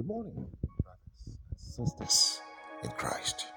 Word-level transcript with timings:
Good 0.00 0.06
morning, 0.06 0.46
brothers 0.82 1.26
and 1.26 1.36
sisters 1.58 2.40
in 2.82 2.90
Christ. 2.92 3.48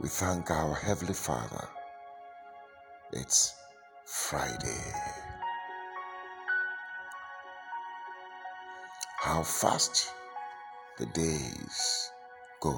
We 0.00 0.08
thank 0.08 0.50
our 0.50 0.74
Heavenly 0.74 1.14
Father. 1.14 1.68
It's 3.12 3.54
Friday. 4.06 4.92
How 9.20 9.44
fast 9.44 10.12
the 10.98 11.06
days 11.06 12.10
go. 12.60 12.76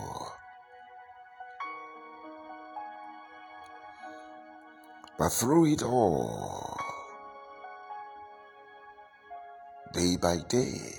But 5.18 5.30
through 5.30 5.72
it 5.72 5.82
all, 5.82 6.73
day 9.94 10.16
by 10.16 10.36
day, 10.48 10.90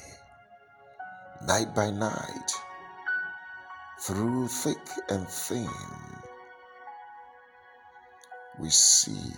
night 1.45 1.75
by 1.75 1.89
night, 1.89 2.51
through 3.99 4.47
thick 4.47 4.87
and 5.09 5.27
thin, 5.27 5.67
we 8.57 8.69
see, 8.69 9.33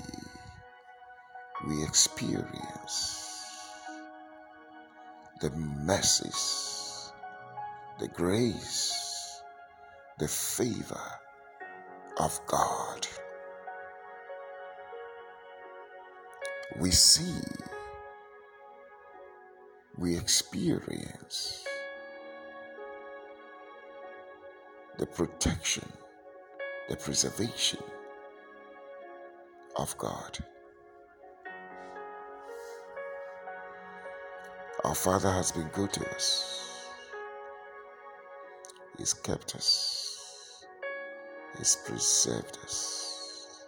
we 1.68 1.84
experience 1.84 3.74
the 5.42 5.50
mercies, 5.50 7.12
the 8.00 8.08
grace, 8.10 9.42
the 10.20 10.28
favor 10.28 11.10
of 12.20 12.40
God. 12.46 13.08
We 16.80 16.92
see 16.92 17.42
we 19.98 20.16
experience 20.16 21.66
the 25.00 25.06
protection, 25.08 25.88
the 26.90 26.96
preservation 26.96 27.80
of 29.76 29.98
God. 29.98 30.38
Our 34.84 34.96
Father 34.96 35.32
has 35.32 35.52
been 35.52 35.68
good 35.70 35.92
to 35.94 36.16
us. 36.16 36.86
He's 38.98 39.14
kept 39.14 39.56
us. 39.56 40.64
He's 41.58 41.76
preserved 41.76 42.58
us. 42.64 43.66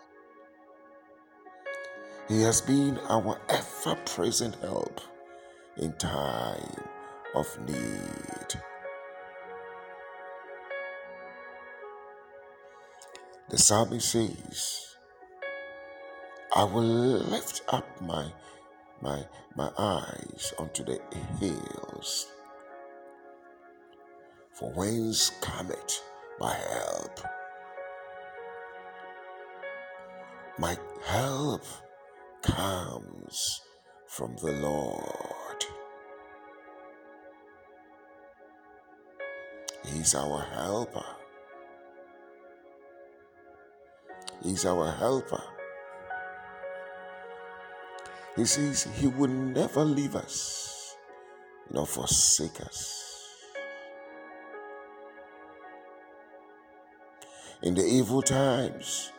He 2.27 2.41
has 2.43 2.61
been 2.61 2.99
our 3.09 3.39
ever 3.49 3.95
present 4.05 4.55
help 4.61 5.01
in 5.79 5.93
time 5.93 6.83
of 7.35 7.47
need. 7.65 8.61
The 13.49 13.57
psalmist 13.57 14.11
says, 14.11 14.95
I 16.55 16.63
will 16.65 16.83
lift 16.83 17.61
up 17.69 17.85
my 18.01 18.31
my 19.01 19.25
my 19.55 19.71
eyes 19.77 20.53
unto 20.59 20.83
the 20.83 20.99
hills. 21.39 22.27
For 24.53 24.69
whence 24.71 25.31
cometh 25.41 26.03
my 26.39 26.53
help? 26.53 27.19
My 30.57 30.77
help 31.05 31.63
comes 32.41 33.61
from 34.07 34.35
the 34.41 34.51
Lord. 34.51 35.18
He's 39.99 40.15
our 40.15 40.39
helper. 40.53 41.03
He's 44.41 44.65
our 44.65 44.89
helper. 44.93 45.43
He 48.37 48.45
says 48.45 48.87
he 48.95 49.07
will 49.07 49.27
never 49.27 49.83
leave 49.83 50.15
us 50.15 50.95
nor 51.69 51.85
forsake 51.85 52.61
us. 52.61 53.35
In 57.61 57.73
the 57.73 57.83
evil 57.83 58.21
times, 58.21 59.11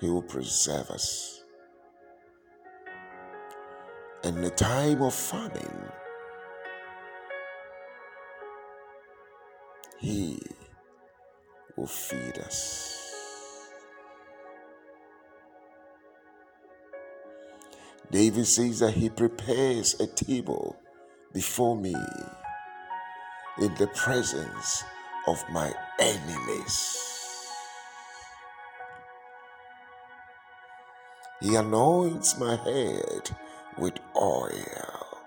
he 0.00 0.08
will 0.08 0.22
preserve 0.22 0.88
us. 0.90 1.42
In 4.22 4.40
the 4.40 4.50
time 4.50 5.02
of 5.02 5.12
famine, 5.12 5.90
he 10.06 10.40
will 11.76 11.88
feed 11.88 12.38
us. 12.38 13.72
David 18.12 18.46
says 18.46 18.78
that 18.78 18.92
he 18.94 19.10
prepares 19.10 19.98
a 19.98 20.06
table 20.06 20.76
before 21.32 21.76
me 21.76 21.96
in 23.58 23.74
the 23.74 23.88
presence 23.96 24.84
of 25.26 25.42
my 25.50 25.74
enemies. 25.98 27.02
He 31.40 31.56
anoints 31.56 32.38
my 32.38 32.54
head 32.54 33.36
with 33.76 33.94
oil. 34.14 35.18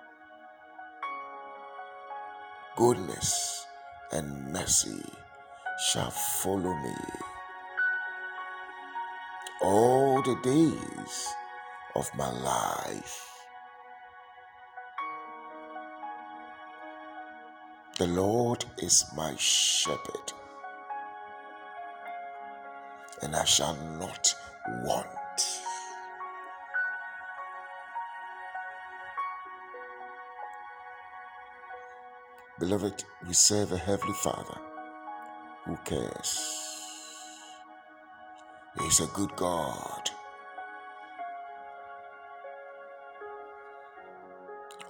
Goodness 2.78 3.66
and 4.12 4.52
mercy 4.52 5.04
shall 5.92 6.10
follow 6.10 6.74
me 6.74 6.96
all 9.62 10.22
the 10.24 10.36
days 10.44 11.28
of 11.96 12.10
my 12.16 12.30
life. 12.30 13.26
The 17.98 18.08
Lord 18.08 18.66
is 18.78 19.06
my 19.16 19.36
shepherd, 19.36 20.34
and 23.22 23.36
I 23.36 23.44
shall 23.44 23.76
not 24.00 24.34
want. 24.84 25.19
Beloved, 32.60 33.06
we 33.26 33.34
serve 33.34 33.72
a 33.72 33.78
Heavenly 33.78 34.16
Father 34.16 34.58
who 35.64 35.78
cares. 35.86 36.58
He's 38.82 39.00
a 39.00 39.08
good 39.08 39.34
God. 39.38 40.10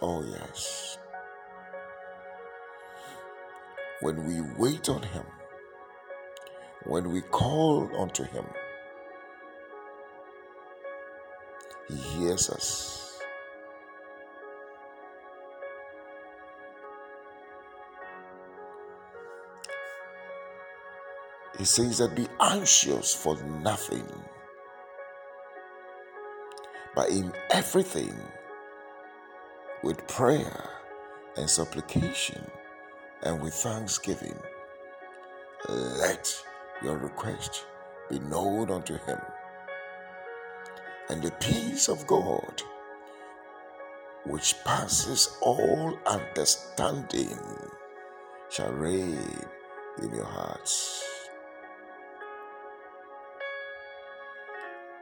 Oh, 0.01 0.23
yes. 0.23 0.97
When 4.01 4.25
we 4.25 4.41
wait 4.57 4.89
on 4.89 5.03
Him, 5.03 5.25
when 6.85 7.11
we 7.11 7.21
call 7.21 7.87
unto 8.01 8.23
Him, 8.23 8.45
He 11.87 11.95
hears 11.97 12.49
us. 12.49 12.98
He 21.59 21.65
says 21.65 21.97
that 21.97 22.15
be 22.15 22.25
anxious 22.39 23.13
for 23.13 23.35
nothing, 23.43 24.07
but 26.95 27.09
in 27.09 27.33
everything, 27.51 28.15
with 29.83 30.07
prayer 30.07 30.69
and 31.35 31.49
supplication 31.49 32.49
and 33.23 33.41
with 33.41 33.53
thanksgiving, 33.53 34.39
let 35.67 36.33
your 36.81 36.97
request 36.97 37.65
be 38.09 38.19
known 38.19 38.71
unto 38.71 38.97
him. 38.97 39.19
And 41.09 41.21
the 41.21 41.31
peace 41.41 41.89
of 41.89 42.07
God, 42.07 42.61
which 44.25 44.55
passes 44.63 45.37
all 45.41 45.99
understanding, 46.05 47.37
shall 48.49 48.71
reign 48.71 49.45
in 50.01 50.15
your 50.15 50.23
hearts. 50.23 51.18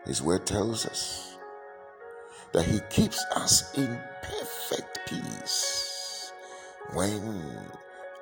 His 0.08 0.22
word 0.22 0.46
tells 0.46 0.86
us 0.86 1.38
that 2.54 2.66
He 2.66 2.80
keeps 2.90 3.24
us 3.36 3.78
in 3.78 4.00
perfect 4.24 5.00
peace 5.06 6.32
when 6.94 7.46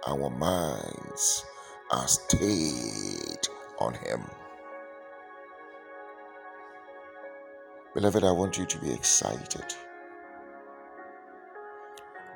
our 0.08 0.32
minds 0.32 1.46
are 1.92 2.08
stayed 2.08 3.48
on 3.78 3.94
Him. 3.94 4.24
Beloved, 7.94 8.24
I 8.24 8.32
want 8.32 8.58
you 8.58 8.66
to 8.66 8.80
be 8.80 8.92
excited. 8.92 9.76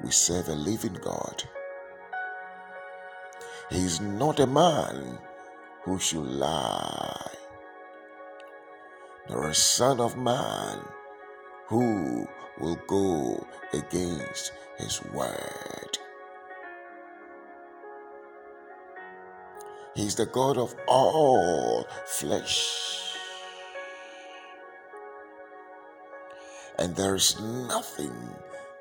We 0.03 0.11
serve 0.11 0.47
a 0.49 0.53
living 0.53 0.93
God. 0.93 1.43
He 3.71 3.79
is 3.79 3.99
not 3.99 4.39
a 4.39 4.47
man 4.47 5.17
who 5.81 5.97
should 5.97 6.25
lie, 6.25 7.31
a 9.29 9.53
son 9.53 9.99
of 9.99 10.17
man 10.17 10.79
who 11.67 12.27
will 12.59 12.79
go 12.87 13.45
against 13.73 14.53
his 14.77 15.03
word. 15.13 15.97
He's 19.95 20.15
the 20.15 20.25
God 20.25 20.57
of 20.57 20.73
all 20.87 21.85
flesh. 22.05 23.15
And 26.77 26.95
there's 26.95 27.39
nothing 27.39 28.15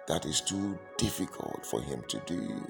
that 0.07 0.25
is 0.25 0.41
too 0.41 0.79
difficult 0.97 1.67
for 1.67 1.83
him 1.83 2.03
to 2.09 2.19
do. 2.27 2.65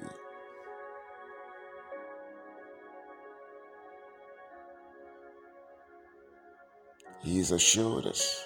He 7.21 7.37
has 7.37 7.51
assured 7.51 8.05
us 8.05 8.45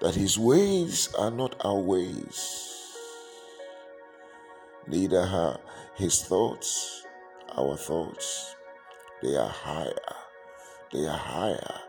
that 0.00 0.14
his 0.14 0.38
ways 0.38 1.12
are 1.18 1.30
not 1.30 1.56
our 1.64 1.78
ways, 1.78 2.86
neither 4.86 5.20
are 5.20 5.60
his 5.96 6.22
thoughts 6.22 7.04
our 7.56 7.76
thoughts. 7.76 8.56
They 9.22 9.36
are 9.36 9.48
higher, 9.48 9.94
they 10.92 11.06
are 11.06 11.16
higher, 11.16 11.80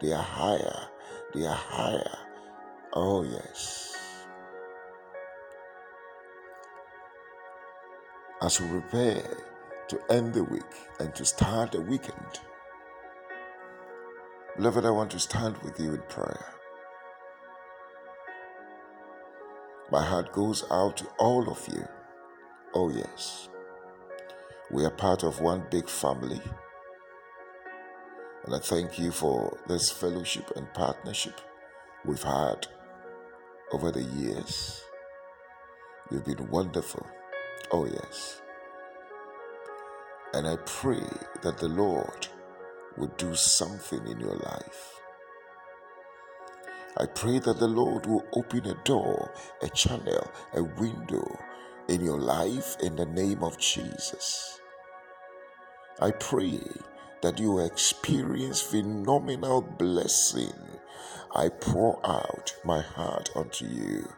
they 0.00 0.12
are 0.12 0.22
higher, 0.22 0.88
they 1.34 1.46
are 1.46 1.54
higher. 1.54 2.18
Oh, 2.92 3.22
yes. 3.22 3.96
As 8.42 8.60
we 8.60 8.68
prepare 8.68 9.36
to 9.88 10.00
end 10.10 10.34
the 10.34 10.44
week 10.44 10.62
and 10.98 11.14
to 11.14 11.24
start 11.24 11.72
the 11.72 11.80
weekend, 11.80 12.40
beloved, 14.60 14.84
I 14.84 14.90
want 14.90 15.10
to 15.12 15.18
stand 15.18 15.56
with 15.62 15.80
you 15.80 15.94
in 15.94 16.02
prayer. 16.10 16.44
My 19.90 20.04
heart 20.04 20.32
goes 20.32 20.66
out 20.70 20.98
to 20.98 21.06
all 21.18 21.48
of 21.48 21.66
you. 21.72 21.88
Oh, 22.74 22.90
yes. 22.90 23.48
We 24.70 24.84
are 24.84 24.90
part 24.90 25.22
of 25.22 25.40
one 25.40 25.64
big 25.70 25.88
family. 25.88 26.42
And 28.44 28.54
I 28.54 28.58
thank 28.58 28.98
you 28.98 29.12
for 29.12 29.56
this 29.66 29.90
fellowship 29.90 30.52
and 30.54 30.70
partnership 30.74 31.40
we've 32.04 32.22
had 32.22 32.66
over 33.72 33.90
the 33.90 34.02
years. 34.02 34.82
You've 36.10 36.26
been 36.26 36.50
wonderful. 36.50 37.06
Oh, 37.72 37.86
yes. 37.86 38.42
And 40.34 40.46
I 40.46 40.56
pray 40.66 41.08
that 41.40 41.56
the 41.56 41.68
Lord 41.68 42.28
would 42.96 43.16
do 43.16 43.34
something 43.34 44.06
in 44.06 44.20
your 44.20 44.36
life. 44.36 45.00
I 46.96 47.06
pray 47.06 47.38
that 47.38 47.58
the 47.58 47.68
Lord 47.68 48.06
will 48.06 48.26
open 48.32 48.66
a 48.66 48.74
door, 48.84 49.32
a 49.62 49.68
channel, 49.68 50.30
a 50.54 50.62
window 50.62 51.38
in 51.88 52.00
your 52.00 52.18
life 52.18 52.76
in 52.82 52.96
the 52.96 53.06
name 53.06 53.42
of 53.42 53.58
Jesus. 53.58 54.60
I 56.00 56.10
pray 56.10 56.60
that 57.22 57.38
you 57.38 57.60
experience 57.60 58.60
phenomenal 58.60 59.62
blessing. 59.62 60.52
I 61.34 61.48
pour 61.48 62.04
out 62.04 62.54
my 62.64 62.80
heart 62.80 63.30
unto 63.36 63.66
you 63.66 64.08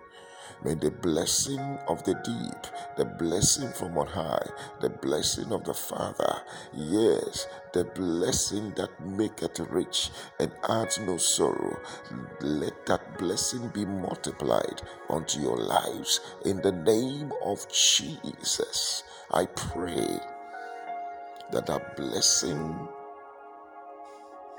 May 0.64 0.74
the 0.74 0.92
blessing 0.92 1.58
of 1.88 2.04
the 2.04 2.14
deep, 2.14 2.72
the 2.96 3.04
blessing 3.04 3.72
from 3.72 3.98
on 3.98 4.06
high, 4.06 4.46
the 4.80 4.90
blessing 4.90 5.52
of 5.52 5.64
the 5.64 5.74
Father, 5.74 6.40
yes, 6.72 7.48
the 7.72 7.84
blessing 7.84 8.72
that 8.76 8.90
maketh 9.04 9.58
rich 9.58 10.10
and 10.38 10.52
adds 10.68 11.00
no 11.00 11.16
sorrow, 11.16 11.80
let 12.40 12.86
that 12.86 13.18
blessing 13.18 13.70
be 13.74 13.84
multiplied 13.84 14.82
unto 15.10 15.40
your 15.40 15.56
lives 15.56 16.20
in 16.44 16.62
the 16.62 16.70
name 16.70 17.32
of 17.44 17.66
Jesus. 17.68 19.02
I 19.32 19.46
pray 19.46 20.20
that 21.50 21.66
that 21.66 21.96
blessing 21.96 22.88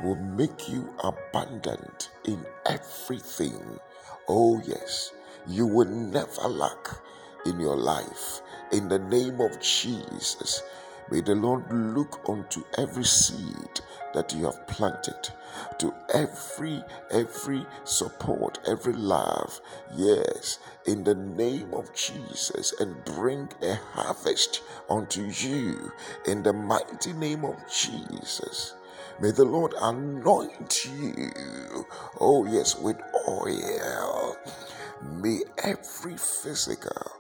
will 0.02 0.16
make 0.16 0.68
you 0.68 0.94
abundant 1.02 2.10
in 2.26 2.46
everything. 2.66 3.80
Oh, 4.28 4.62
yes 4.66 5.14
you 5.48 5.66
will 5.66 5.90
never 5.90 6.48
lack 6.48 6.90
in 7.46 7.60
your 7.60 7.76
life. 7.78 8.42
In 8.72 8.88
the 8.88 9.00
name 9.00 9.42
of 9.42 9.60
Jesus, 9.62 10.64
may 11.12 11.22
the 11.22 11.36
Lord 11.36 11.64
look 11.72 12.22
unto 12.28 12.64
every 12.78 13.04
seed 13.04 13.82
that 14.14 14.34
you 14.34 14.46
have 14.46 14.68
planted, 14.68 15.30
to 15.80 15.94
every 16.14 16.84
every 17.12 17.66
support, 17.84 18.60
every 18.68 18.94
love. 18.94 19.60
Yes, 19.96 20.60
in 20.86 21.04
the 21.04 21.16
name 21.16 21.74
of 21.74 21.94
Jesus, 21.94 22.74
and 22.80 23.04
bring 23.06 23.50
a 23.62 23.76
harvest 23.94 24.62
unto 24.90 25.24
you 25.24 25.92
in 26.28 26.44
the 26.44 26.54
mighty 26.54 27.14
name 27.14 27.44
of 27.46 27.58
Jesus. 27.72 28.76
May 29.20 29.32
the 29.32 29.46
Lord 29.46 29.74
anoint 29.82 30.86
you, 30.86 31.86
oh 32.20 32.46
yes, 32.46 32.78
with 32.80 33.00
oil 33.28 34.38
May 35.12 35.42
every 35.64 36.18
physical 36.18 37.12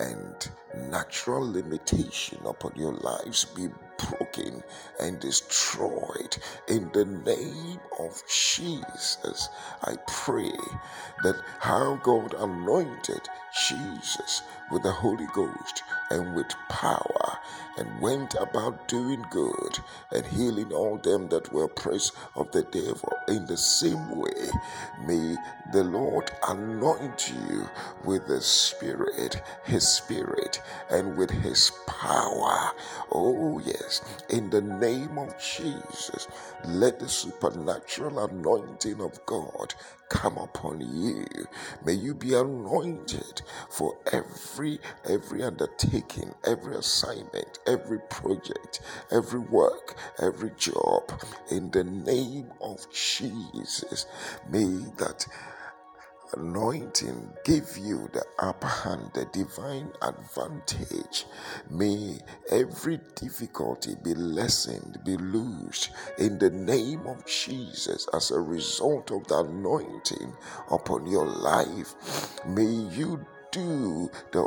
and 0.00 0.48
natural 0.90 1.50
limitation 1.52 2.38
upon 2.46 2.72
your 2.76 2.94
lives 2.94 3.46
be 3.46 3.68
broken 3.98 4.61
and 5.02 5.20
destroyed 5.20 6.38
in 6.68 6.90
the 6.94 7.04
name 7.04 7.80
of 8.00 8.22
Jesus. 8.28 9.50
I 9.84 9.96
pray 10.08 10.52
that 11.24 11.36
how 11.60 12.00
God 12.04 12.34
anointed 12.34 13.22
Jesus 13.68 14.42
with 14.72 14.84
the 14.84 14.92
Holy 14.92 15.26
Ghost 15.34 15.82
and 16.10 16.34
with 16.34 16.46
power 16.70 17.38
and 17.78 18.00
went 18.00 18.34
about 18.34 18.88
doing 18.88 19.24
good 19.30 19.78
and 20.12 20.26
healing 20.26 20.72
all 20.72 20.98
them 20.98 21.28
that 21.30 21.52
were 21.52 21.64
oppressed 21.64 22.14
of 22.36 22.50
the 22.52 22.62
devil. 22.64 23.12
In 23.28 23.46
the 23.46 23.56
same 23.56 24.18
way, 24.18 24.50
may 25.06 25.36
the 25.72 25.84
Lord 25.84 26.30
anoint 26.48 27.30
you 27.30 27.68
with 28.04 28.26
the 28.28 28.40
Spirit, 28.40 29.42
His 29.64 29.86
Spirit, 29.88 30.62
and 30.90 31.16
with 31.16 31.30
His 31.30 31.72
power. 31.86 32.72
Oh, 33.12 33.60
yes, 33.64 34.02
in 34.30 34.50
the 34.50 34.62
name 34.62 34.91
of 35.18 35.34
Jesus, 35.40 36.28
let 36.66 36.98
the 37.00 37.08
supernatural 37.08 38.18
anointing 38.26 39.00
of 39.00 39.24
God 39.26 39.74
come 40.10 40.38
upon 40.38 40.80
you. 40.80 41.26
May 41.84 41.94
you 41.94 42.14
be 42.14 42.34
anointed 42.34 43.42
for 43.70 43.98
every 44.12 44.78
every 45.08 45.42
undertaking, 45.42 46.34
every 46.46 46.76
assignment, 46.76 47.58
every 47.66 48.00
project, 48.10 48.80
every 49.10 49.40
work, 49.40 49.96
every 50.20 50.50
job 50.58 51.12
in 51.50 51.70
the 51.70 51.84
name 51.84 52.48
of 52.60 52.86
Jesus. 52.92 54.06
May 54.50 54.66
that 54.98 55.26
anointing 56.36 57.30
give 57.44 57.78
you 57.78 58.08
the 58.12 58.24
upper 58.38 58.66
hand, 58.68 59.10
the 59.14 59.26
divine 59.26 59.90
advantage. 60.02 61.26
May 61.70 62.18
every 62.50 63.00
difficulty 63.16 63.96
be 64.02 64.14
lessened, 64.14 64.98
be 65.04 65.16
loosed 65.18 65.90
in 66.18 66.38
the 66.38 66.50
name 66.50 67.06
of 67.06 67.26
Jesus 67.26 68.08
as 68.14 68.30
a 68.30 68.40
result 68.40 69.10
of 69.12 69.26
the 69.28 69.40
anointing 69.40 70.32
upon 70.70 71.06
your 71.06 71.26
life. 71.26 71.94
May 72.46 72.64
you 72.96 73.24
do 73.52 74.10
the 74.32 74.40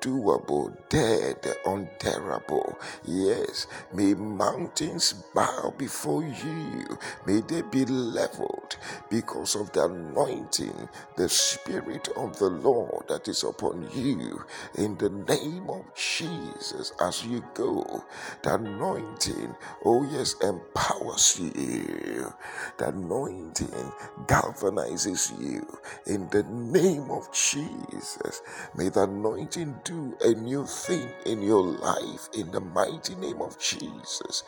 undoable, 0.00 0.76
dead, 0.88 1.42
the 1.42 1.56
unbearable. 1.66 2.78
Yes, 3.04 3.66
may 3.92 4.14
mountains 4.14 5.14
bow 5.34 5.74
before 5.76 6.22
you. 6.22 6.98
May 7.26 7.40
they 7.40 7.62
be 7.62 7.84
leveled 7.84 8.76
because 9.10 9.54
of 9.54 9.72
the 9.72 9.86
anointing, 9.86 10.88
the 11.16 11.28
Spirit 11.28 12.08
of 12.16 12.38
the 12.38 12.48
Lord 12.50 13.08
that 13.08 13.28
is 13.28 13.42
upon 13.44 13.88
you. 13.94 14.44
In 14.76 14.96
the 14.98 15.10
name 15.10 15.68
of 15.70 15.84
Jesus, 15.94 16.92
as 17.00 17.24
you 17.24 17.44
go, 17.54 18.04
the 18.42 18.54
anointing, 18.54 19.54
oh 19.84 20.04
yes, 20.12 20.34
empowers 20.42 21.40
you. 21.40 22.32
The 22.78 22.88
anointing 22.88 23.92
galvanizes 24.26 25.38
you. 25.40 25.66
In 26.06 26.28
the 26.30 26.42
name 26.44 27.10
of 27.10 27.32
Jesus, 27.32 28.42
May 28.76 28.88
the 28.88 29.04
anointing 29.04 29.80
do 29.88 30.14
a 30.22 30.34
new 30.34 30.66
thing 30.66 31.08
in 31.24 31.40
your 31.40 31.62
life 31.62 32.28
in 32.36 32.50
the 32.50 32.60
mighty 32.60 33.14
name 33.14 33.40
of 33.40 33.58
Jesus. 33.58 34.44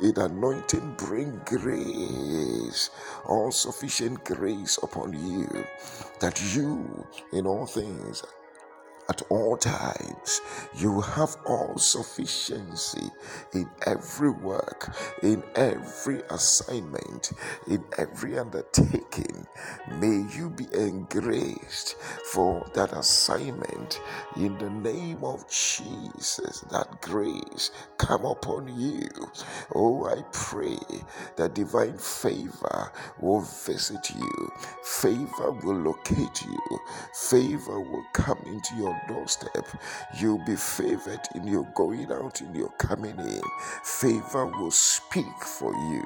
May 0.00 0.10
the 0.10 0.24
anointing 0.24 0.96
bring 0.98 1.40
grace, 1.44 2.90
all 3.24 3.52
sufficient 3.52 4.24
grace 4.24 4.80
upon 4.82 5.12
you, 5.12 5.64
that 6.18 6.42
you 6.56 7.06
in 7.32 7.46
all 7.46 7.66
things 7.66 8.24
at 9.10 9.22
all 9.30 9.58
times. 9.58 10.42
You 10.76 11.02
have 11.02 11.36
all 11.46 11.78
sufficiency 11.78 13.10
in 13.54 13.70
every 13.86 14.30
work, 14.30 14.94
in 15.24 15.44
every 15.56 16.22
assignment, 16.30 17.32
in 17.68 17.84
every 17.98 18.38
undertaking. 18.38 19.46
May 20.00 20.26
you 20.36 20.50
be 20.50 20.68
engraced 20.74 21.96
for 22.32 22.70
that 22.74 22.92
assignment 22.94 24.00
in 24.36 24.58
the 24.58 24.70
name 24.70 25.24
of 25.24 25.44
Jesus. 25.50 26.62
That 26.72 27.02
grace 27.02 27.72
come 27.98 28.26
upon 28.26 28.68
you. 28.80 29.08
Oh, 29.74 30.06
I 30.06 30.22
pray 30.32 30.78
that 31.36 31.54
divine 31.54 31.98
favor 31.98 32.92
will 33.20 33.42
visit 33.42 34.10
you, 34.10 34.52
favor 34.84 35.52
will 35.52 35.76
locate 35.78 36.42
you, 36.44 36.80
favor 37.14 37.80
will 37.80 38.04
come 38.14 38.38
into 38.46 38.76
your 38.76 38.99
doorstep. 39.08 39.66
You'll 40.18 40.44
be 40.44 40.56
favored 40.56 41.20
in 41.34 41.46
your 41.46 41.64
going 41.74 42.12
out, 42.12 42.40
in 42.40 42.54
your 42.54 42.70
coming 42.78 43.18
in. 43.18 43.42
Favor 43.84 44.46
will 44.46 44.70
speak 44.70 45.26
for 45.44 45.72
you, 45.92 46.04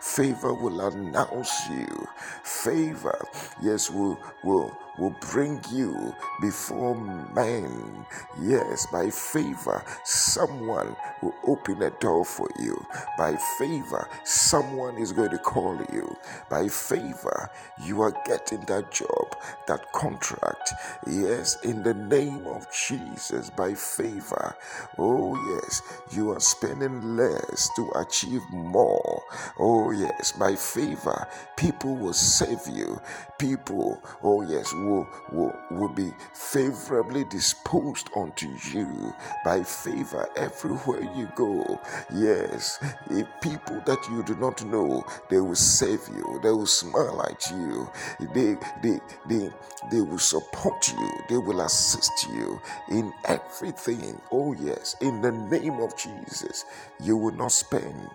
favor 0.00 0.54
will 0.54 0.80
announce 0.80 1.68
you, 1.70 2.08
favor, 2.44 3.18
yes, 3.62 3.90
will, 3.90 4.18
will 4.44 4.76
will 4.98 5.14
bring 5.32 5.60
you 5.70 6.14
before 6.40 6.94
men. 7.34 8.06
Yes, 8.40 8.86
by 8.92 9.10
favor, 9.10 9.84
someone 10.04 10.96
will 11.22 11.34
open 11.46 11.82
a 11.82 11.90
door 12.00 12.24
for 12.24 12.48
you. 12.60 12.84
By 13.18 13.36
favor, 13.58 14.08
someone 14.24 14.96
is 14.98 15.12
going 15.12 15.30
to 15.30 15.38
call 15.38 15.78
you. 15.92 16.16
By 16.50 16.68
favor, 16.68 17.50
you 17.84 18.02
are 18.02 18.14
getting 18.26 18.60
that 18.66 18.90
job, 18.92 19.36
that 19.68 19.92
contract. 19.92 20.72
Yes, 21.06 21.56
in 21.64 21.82
the 21.82 21.94
name 21.94 22.46
of 22.46 22.66
Jesus, 22.72 23.50
by 23.50 23.74
favor. 23.74 24.56
Oh, 24.98 25.34
yes, 25.56 25.82
you 26.12 26.30
are 26.32 26.40
spending 26.40 27.16
less 27.16 27.68
to 27.76 27.90
achieve 27.96 28.42
more. 28.52 29.22
Oh, 29.58 29.90
yes, 29.90 30.32
by 30.32 30.54
favor, 30.56 31.28
people 31.56 31.96
will 31.96 32.12
save 32.12 32.66
you. 32.72 33.00
People, 33.38 34.02
oh, 34.22 34.42
yes, 34.42 34.72
will, 34.84 35.08
will, 35.32 35.54
will 35.70 35.88
be 35.88 36.12
favorably 36.34 37.24
disposed 37.24 38.10
unto 38.16 38.48
you 38.72 39.12
by 39.44 39.62
favor 39.62 40.28
everywhere 40.36 41.02
you 41.16 41.28
go. 41.36 41.80
Yes, 42.14 42.78
if 43.10 43.26
people 43.42 43.82
that 43.86 43.98
you 44.10 44.22
do 44.24 44.34
not 44.36 44.64
know, 44.66 45.04
they 45.30 45.40
will 45.40 45.54
save 45.54 46.00
you, 46.14 46.40
they 46.42 46.50
will 46.50 46.66
smile 46.66 47.22
at 47.28 47.50
you, 47.50 47.88
they 48.34 48.56
they 48.82 48.98
they 49.28 49.50
they 49.90 50.00
will 50.00 50.18
support 50.18 50.88
you, 50.88 51.10
they 51.28 51.36
will 51.36 51.60
assist 51.60 52.12
you 52.32 52.60
in 52.90 53.12
everything. 53.26 54.20
Oh, 54.32 54.54
yes, 54.54 54.96
in 55.00 55.20
the 55.20 55.32
name 55.32 55.80
of 55.80 55.96
Jesus, 55.96 56.64
you 57.00 57.16
will 57.16 57.34
not 57.34 57.52
spend, 57.52 58.10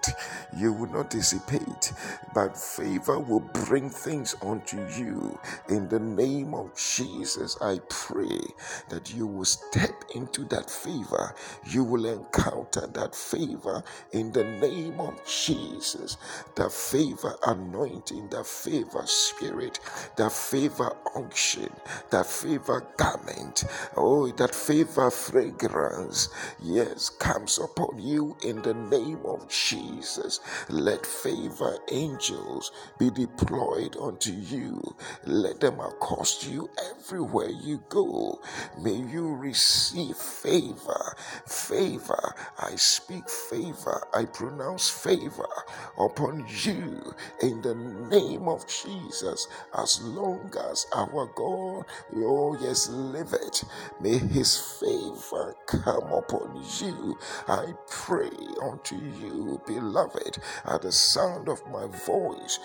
you 0.58 0.74
will 0.74 0.92
not 0.92 1.10
dissipate, 1.10 1.94
but 2.34 2.58
favor 2.58 3.20
will 3.20 3.40
bring 3.40 3.90
things 3.90 4.36
unto 4.42 4.78
you 4.98 5.38
in 5.70 5.88
the 5.90 6.00
name 6.00 6.54
of 6.54 6.59
Jesus. 6.76 7.58
I 7.62 7.80
pray 7.90 8.40
that 8.90 9.14
you 9.14 9.28
will 9.28 9.46
step 9.46 10.04
into 10.16 10.44
that 10.46 10.70
favor, 10.70 11.36
you 11.66 11.84
will 11.84 12.06
encounter 12.06 12.88
that 12.94 13.16
favor 13.16 13.84
in 14.12 14.32
the 14.32 14.44
name 14.44 15.00
of 15.00 15.16
Jesus. 15.26 16.18
The 16.56 16.70
favor 16.70 17.36
anointing, 17.46 18.30
the 18.30 18.44
favor 18.44 19.04
spirit, 19.06 19.80
the 20.18 20.30
favor 20.30 20.96
unction, 21.16 21.70
the 22.10 22.24
favor 22.24 22.86
garment, 22.98 23.64
oh, 23.96 24.28
that 24.34 24.56
favor 24.56 25.10
fragrance, 25.12 26.30
yes, 26.62 27.10
comes 27.10 27.58
upon 27.60 28.00
you 28.00 28.36
in 28.44 28.62
the 28.62 28.74
name 28.74 29.20
of 29.26 29.48
Jesus. 29.50 30.40
Let 30.70 31.06
favor 31.06 31.78
angels 31.92 32.72
be 33.00 33.10
deployed 33.10 33.96
unto 34.00 34.32
you. 34.32 34.82
Let 35.26 35.60
them 35.60 35.80
accost 35.80 36.48
you 36.48 36.49
everywhere 36.92 37.50
you 37.50 37.84
go. 37.90 38.40
May 38.82 38.96
you 38.96 39.36
receive 39.36 40.16
favor. 40.18 41.16
Favor. 41.48 42.36
I 42.60 42.76
speak 42.76 43.30
favor. 43.30 44.08
I 44.14 44.26
pronounce 44.26 44.90
favor 44.90 45.48
upon 46.00 46.46
you 46.64 47.14
in 47.42 47.62
the 47.62 47.76
name 47.76 48.48
of 48.48 48.66
Jesus. 48.68 49.48
As 49.78 50.02
long 50.04 50.52
as 50.72 50.88
our 50.96 51.28
God, 51.36 51.86
oh 52.16 52.58
yes, 52.62 52.90
live 52.90 53.34
it, 53.34 53.64
may 54.02 54.18
his 54.18 54.58
favor 54.82 55.56
come 55.68 56.12
upon 56.14 56.64
you. 56.80 57.18
I 57.48 57.74
pray 57.90 58.32
unto 58.62 58.96
you, 58.96 59.62
beloved, 59.68 60.38
at 60.66 60.82
the 60.84 60.92
sound 60.92 61.50
of 61.50 61.62
my 61.72 61.88
voice, 62.06 62.60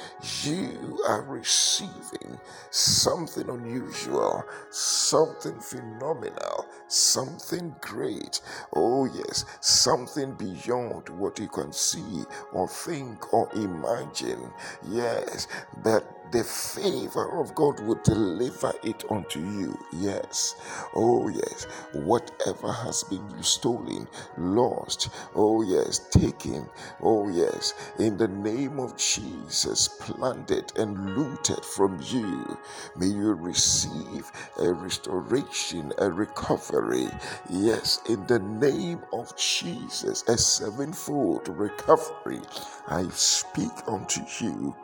you 0.44 1.00
are 1.08 1.22
receiving 1.22 2.38
something 2.70 3.48
unusual, 3.74 4.44
something 4.70 5.58
phenomenal, 5.60 6.66
something 6.88 7.74
great. 7.80 8.40
Oh, 8.74 9.06
yes, 9.06 9.44
something 9.60 10.34
beyond 10.34 11.08
what 11.10 11.38
you 11.38 11.48
can 11.48 11.72
see 11.72 12.24
or 12.52 12.68
think 12.68 13.32
or 13.32 13.48
imagine. 13.54 14.50
Yes, 14.88 15.48
that 15.82 16.04
the 16.34 16.44
favor 16.44 17.40
of 17.40 17.54
God 17.54 17.80
will 17.80 18.00
deliver 18.04 18.74
it 18.84 19.04
unto 19.10 19.40
you. 19.40 19.78
Yes. 19.94 20.56
Oh, 20.94 21.28
yes. 21.28 21.66
Whatever 21.94 22.72
has 22.72 23.04
been 23.04 23.42
stolen, 23.42 24.08
lost, 24.38 25.10
oh, 25.36 25.62
yes, 25.62 26.00
taken, 26.10 26.68
oh, 27.02 27.28
yes, 27.30 27.74
in 28.00 28.18
the 28.18 28.28
name 28.28 28.80
of 28.80 28.96
Jesus, 28.98 29.88
planted 29.88 30.72
and 30.76 31.16
looted 31.16 31.64
from 31.64 32.00
you, 32.02 32.58
may 32.96 33.06
you 33.08 33.34
receive 33.34 34.30
a 34.60 34.72
restoration, 34.72 35.92
a 35.98 36.10
recovery. 36.10 37.08
Yes, 37.50 38.00
in 38.10 38.26
the 38.26 38.40
name 38.40 39.00
of 39.12 39.36
Jesus, 39.36 40.24
a 40.28 40.38
sevenfold 40.38 41.48
recovery. 41.48 42.42
I 42.88 43.08
speak 43.10 43.72
unto 43.88 44.22
you 44.40 44.76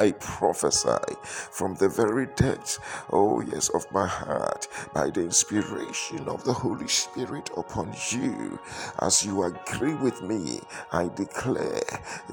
I 0.00 0.12
prophesy 0.12 1.14
from 1.50 1.74
the 1.76 1.88
very 1.88 2.26
depths, 2.36 2.78
oh 3.10 3.40
yes, 3.42 3.68
of 3.70 3.90
my 3.92 4.06
heart 4.06 4.68
by 4.94 5.10
the 5.10 5.22
inspiration 5.22 6.28
of 6.28 6.44
the 6.44 6.52
Holy 6.52 6.88
Spirit 6.88 7.50
upon 7.56 7.94
you. 8.10 8.58
As 9.00 9.24
you 9.24 9.44
agree 9.44 9.94
with 9.94 10.22
me, 10.22 10.60
I 10.92 11.08
declare 11.08 11.82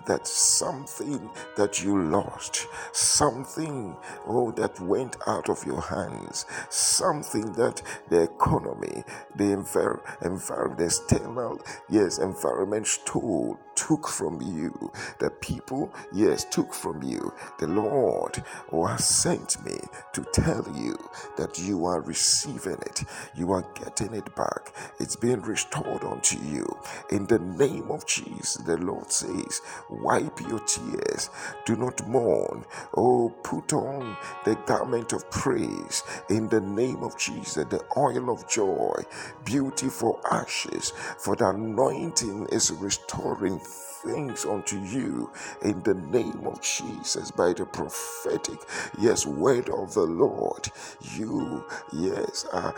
that 0.08 0.28
something 0.28 1.30
that 1.58 1.84
you 1.84 2.02
lost, 2.04 2.68
something, 2.94 3.98
oh, 4.28 4.52
that 4.52 4.80
went 4.80 5.18
out 5.28 5.50
of 5.50 5.66
your 5.66 5.82
hands, 5.82 6.46
something 6.70 7.54
that 7.54 7.82
the 8.10 8.24
economy, 8.24 9.04
the 9.36 9.46
envir- 9.46 10.02
environment, 10.24 10.80
the 10.80 10.86
external, 10.86 11.62
yes, 11.90 12.20
environment 12.20 12.88
stole, 12.88 13.60
took 13.76 14.08
from 14.08 14.42
you, 14.42 14.92
the 15.20 15.30
people, 15.30 15.92
yes, 16.14 16.46
took 16.46 16.74
from 16.74 17.04
you 17.04 17.34
the 17.60 17.68
Lord 17.68 18.44
who 18.70 18.86
has 18.86 19.08
sent 19.08 19.64
me 19.66 19.80
to 20.14 20.26
tell 20.34 20.66
you 20.76 20.98
that 21.38 21.60
you 21.60 21.86
are 21.86 22.02
receiving 22.02 22.80
it, 22.82 23.04
you 23.36 23.52
are 23.52 23.66
getting 23.76 24.14
it 24.14 24.36
back. 24.36 24.74
It's 25.00 25.16
being 25.16 25.42
restored 25.42 26.04
unto 26.04 26.38
you. 26.40 26.66
In 27.12 27.26
the 27.28 27.40
name 27.40 27.92
of 27.92 28.06
Jesus, 28.06 28.56
the 28.66 28.78
Lord 28.78 29.12
says, 29.12 29.62
Wipe 29.90 30.40
your 30.42 30.60
tears, 30.60 31.30
do 31.66 31.76
not 31.76 32.08
mourn. 32.08 32.66
Oh, 32.96 33.30
put 33.44 33.74
on 33.74 34.18
the 34.46 34.56
garment 34.66 35.14
of 35.14 35.30
praise 35.32 36.04
in 36.30 36.50
the 36.50 36.62
name 36.62 37.04
of 37.04 37.18
Jesus, 37.18 37.66
the 37.66 37.84
oil 37.98 38.30
of 38.32 38.48
joy, 38.50 39.04
beautiful 39.46 40.20
ashes, 40.32 40.92
for 41.18 41.36
the 41.36 41.50
anointing 41.50 42.48
is 42.52 42.72
restoring 42.72 43.60
things 43.60 44.46
unto 44.46 44.80
you 44.80 45.32
in 45.64 45.82
the 45.84 45.94
name 45.96 46.46
of 46.46 46.62
Jesus 46.62 47.32
by 47.32 47.45
the 47.54 47.66
prophetic, 47.66 48.60
yes, 49.00 49.26
word 49.26 49.70
of 49.70 49.94
the 49.94 50.02
Lord. 50.06 50.70
You, 51.16 51.66
yes, 51.94 52.46
are 52.54 52.76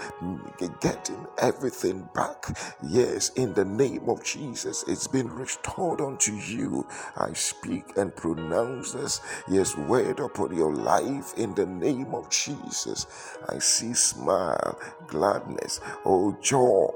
getting 0.82 1.28
everything 1.40 2.08
back. 2.14 2.46
Yes, 2.84 3.30
in 3.32 3.54
the 3.54 3.66
name 3.66 4.10
of 4.10 4.24
Jesus, 4.24 4.84
it's 4.88 5.08
been 5.08 5.30
restored 5.30 6.02
unto 6.02 6.34
you. 6.34 6.88
I 7.18 7.34
speak 7.34 7.98
and 7.98 8.16
pronounce 8.16 8.94
this, 8.94 9.22
yes, 9.50 9.76
word 9.78 10.20
upon 10.20 10.56
your 10.56 10.74
life 10.74 11.34
in 11.38 11.56
the 11.56 11.66
name 11.66 12.14
of 12.14 12.30
Jesus. 12.30 13.08
I 13.50 13.60
see 13.60 13.94
smile, 13.94 14.80
gladness, 15.08 15.80
oh, 16.06 16.38
joy 16.42 16.92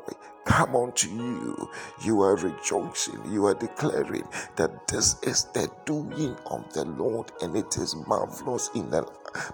come 0.45 0.75
unto 0.75 1.09
you. 1.09 1.69
You 2.03 2.21
are 2.21 2.35
rejoicing. 2.35 3.21
You 3.31 3.45
are 3.47 3.53
declaring 3.53 4.27
that 4.55 4.87
this 4.87 5.21
is 5.23 5.45
the 5.53 5.69
doing 5.85 6.35
of 6.47 6.71
the 6.73 6.85
Lord 6.85 7.31
and 7.41 7.55
it 7.55 7.77
is 7.77 7.95
marvelous 8.07 8.69
in 8.75 8.89
the, 8.89 9.05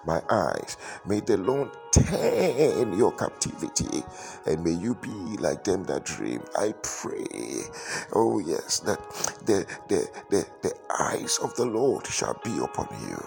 my 0.05 0.21
eyes. 0.29 0.77
May 1.05 1.19
the 1.21 1.37
Lord 1.37 1.69
turn 1.93 2.97
your 2.97 3.11
captivity 3.13 4.03
and 4.45 4.63
may 4.63 4.71
you 4.71 4.95
be 4.95 5.09
like 5.39 5.63
them 5.63 5.83
that 5.85 6.05
dream. 6.05 6.41
I 6.57 6.73
pray, 6.83 7.27
oh 8.13 8.39
yes, 8.39 8.79
that 8.81 8.99
the, 9.45 9.65
the, 9.89 10.07
the, 10.29 10.45
the 10.61 10.73
eyes 10.99 11.39
of 11.43 11.55
the 11.55 11.65
Lord 11.65 12.07
shall 12.07 12.39
be 12.43 12.57
upon 12.59 12.87
you. 13.09 13.17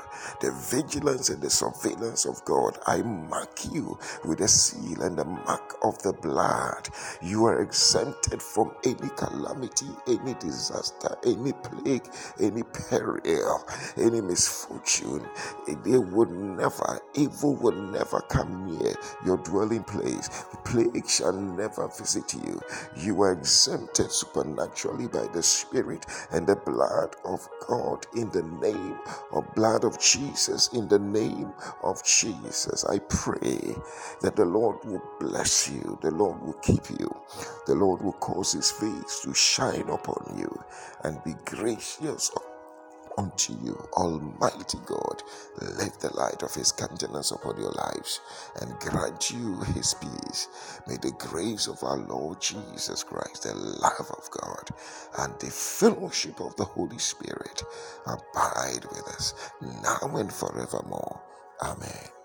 The 0.40 0.52
vigilance 0.52 1.28
and 1.30 1.42
the 1.42 1.50
surveillance 1.50 2.24
of 2.26 2.44
God, 2.44 2.78
I 2.86 3.02
mark 3.02 3.64
you 3.72 3.98
with 4.24 4.38
the 4.38 4.48
seal 4.48 5.02
and 5.02 5.16
the 5.18 5.24
mark 5.24 5.76
of 5.82 6.02
the 6.02 6.12
blood. 6.12 6.88
You 7.22 7.44
are 7.46 7.62
exempted 7.62 8.42
from 8.42 8.72
any 8.84 9.08
calamity, 9.16 9.88
any 10.06 10.34
disaster, 10.34 11.16
any 11.24 11.52
plague, 11.52 12.08
any 12.40 12.62
peril, 12.64 13.64
any 13.96 14.20
misfortune. 14.20 15.26
They 15.84 15.98
would 15.98 16.30
never, 16.30 17.00
evil 17.14 17.56
would 17.56 17.76
never 17.76 18.20
come 18.22 18.49
near 18.50 18.94
your 19.24 19.38
dwelling 19.38 19.84
place. 19.84 20.28
Plague 20.64 21.08
shall 21.08 21.32
never 21.32 21.88
visit 21.88 22.34
you. 22.34 22.60
You 22.96 23.22
are 23.22 23.32
exempted 23.32 24.10
supernaturally 24.12 25.08
by 25.08 25.26
the 25.28 25.42
Spirit 25.42 26.06
and 26.32 26.46
the 26.46 26.56
blood 26.56 27.16
of 27.24 27.48
God 27.68 28.06
in 28.16 28.30
the 28.30 28.42
name 28.60 28.98
of 29.32 29.54
blood 29.54 29.84
of 29.84 30.00
Jesus. 30.00 30.68
In 30.72 30.88
the 30.88 30.98
name 30.98 31.52
of 31.82 32.04
Jesus, 32.04 32.84
I 32.84 32.98
pray 33.00 33.76
that 34.22 34.36
the 34.36 34.44
Lord 34.44 34.84
will 34.84 35.02
bless 35.20 35.70
you, 35.70 35.98
the 36.02 36.10
Lord 36.10 36.42
will 36.42 36.54
keep 36.54 36.90
you, 36.98 37.14
the 37.66 37.74
Lord 37.74 38.02
will 38.02 38.14
cause 38.14 38.52
his 38.52 38.70
face 38.70 39.20
to 39.22 39.34
shine 39.34 39.88
upon 39.88 40.36
you 40.38 40.64
and 41.04 41.22
be 41.24 41.34
gracious 41.44 42.30
unto 43.18 43.54
you, 43.62 43.74
Almighty 43.94 44.78
God. 44.86 45.22
Let 45.78 46.00
the 46.00 46.14
light 46.16 46.42
of 46.42 46.54
His 46.54 46.72
countenance 46.72 47.30
upon 47.32 47.60
your 47.60 47.72
lives 47.72 48.20
and 48.60 48.78
grant 48.80 49.30
you 49.30 49.60
His 49.74 49.94
peace. 49.94 50.48
May 50.88 50.96
the 50.96 51.12
grace 51.18 51.68
of 51.68 51.82
our 51.84 51.98
Lord 51.98 52.40
Jesus 52.40 53.04
Christ, 53.04 53.44
the 53.44 53.54
love 53.54 54.10
of 54.18 54.30
God, 54.30 54.70
and 55.18 55.34
the 55.40 55.50
fellowship 55.50 56.40
of 56.40 56.56
the 56.56 56.64
Holy 56.64 56.98
Spirit 56.98 57.62
abide 58.06 58.84
with 58.90 59.08
us 59.08 59.34
now 59.82 60.16
and 60.16 60.32
forevermore. 60.32 61.20
Amen. 61.62 62.19